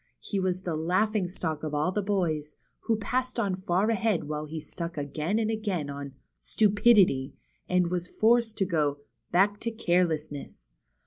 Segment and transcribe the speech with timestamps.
[0.19, 2.55] He was the laughing stock of all the boys,
[2.87, 6.13] who passed on far ahead while he stuck again and again on"
[6.51, 7.35] Stupidity,"
[7.69, 9.01] and was forced to go
[9.31, 10.71] back to Careless ness."